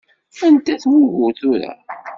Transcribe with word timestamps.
Anda-t 0.45 0.83
wugur 0.89 1.31
tura? 1.39 1.71